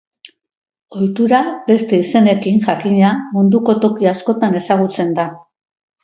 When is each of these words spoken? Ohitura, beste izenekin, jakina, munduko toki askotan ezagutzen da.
Ohitura, 0.99 1.41
beste 1.67 1.99
izenekin, 2.05 2.57
jakina, 2.69 3.11
munduko 3.35 3.75
toki 3.83 4.09
askotan 4.13 4.57
ezagutzen 4.61 5.13
da. 5.21 5.27